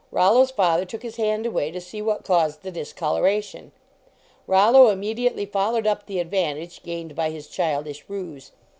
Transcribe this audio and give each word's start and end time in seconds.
Rollo 0.09 0.41
s 0.41 0.49
father 0.49 0.83
took 0.83 1.03
his 1.03 1.17
hand 1.17 1.45
away 1.45 1.69
to 1.69 1.79
see 1.79 2.01
what 2.01 2.23
caused 2.23 2.63
the 2.63 2.71
discoloration. 2.71 3.71
Rollo 4.47 4.87
immediately 4.89 5.45
followed 5.45 5.85
up 5.85 6.07
the 6.07 6.17
advantage 6.17 6.81
gained 6.81 7.13
by 7.15 7.29
his 7.29 7.45
childish 7.47 8.03
ruse. 8.07 8.51